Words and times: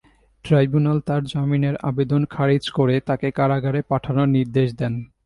Tribunal 0.45 0.97
তাঁর 1.07 1.21
জামিনের 1.23 1.75
আবেদন 1.81 2.21
খারিজ 2.25 2.63
করে 2.69 2.95
তাঁকে 2.99 3.27
কারাগারে 3.31 3.79
পাঠানোর 3.89 4.29
নির্দেশ 4.29 4.69
দেন। 4.73 4.93